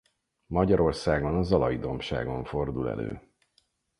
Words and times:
Magyarországon 0.45 1.35
a 1.35 1.43
Zalai-dombságon 1.43 2.43
fordul 2.43 2.89
elő. 2.89 3.21